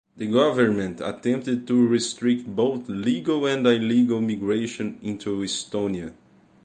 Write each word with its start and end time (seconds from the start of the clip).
The 0.17 0.25
government 0.25 0.99
attempted 0.99 1.67
to 1.67 1.85
restrict 1.85 2.47
both 2.55 2.89
legal 2.89 3.45
and 3.45 3.67
illegal 3.67 4.19
migration 4.19 4.97
into 5.03 5.43
Estonia. 5.43 6.11